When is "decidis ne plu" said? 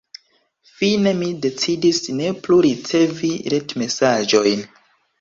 1.43-2.59